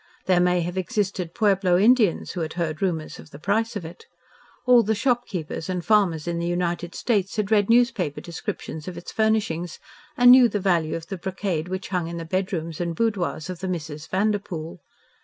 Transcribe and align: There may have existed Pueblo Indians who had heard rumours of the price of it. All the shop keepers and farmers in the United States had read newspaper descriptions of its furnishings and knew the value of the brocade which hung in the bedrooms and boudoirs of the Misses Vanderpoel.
There 0.25 0.39
may 0.39 0.61
have 0.61 0.79
existed 0.79 1.35
Pueblo 1.35 1.77
Indians 1.77 2.31
who 2.31 2.41
had 2.41 2.53
heard 2.53 2.81
rumours 2.81 3.19
of 3.19 3.29
the 3.29 3.37
price 3.37 3.75
of 3.75 3.85
it. 3.85 4.07
All 4.65 4.81
the 4.81 4.95
shop 4.95 5.27
keepers 5.27 5.69
and 5.69 5.85
farmers 5.85 6.27
in 6.27 6.39
the 6.39 6.47
United 6.47 6.95
States 6.95 7.35
had 7.35 7.51
read 7.51 7.69
newspaper 7.69 8.19
descriptions 8.19 8.87
of 8.87 8.97
its 8.97 9.11
furnishings 9.11 9.77
and 10.17 10.31
knew 10.31 10.49
the 10.49 10.59
value 10.59 10.95
of 10.95 11.05
the 11.05 11.19
brocade 11.19 11.67
which 11.67 11.89
hung 11.89 12.07
in 12.07 12.17
the 12.17 12.25
bedrooms 12.25 12.81
and 12.81 12.95
boudoirs 12.95 13.47
of 13.47 13.59
the 13.59 13.67
Misses 13.67 14.07
Vanderpoel. 14.07 14.81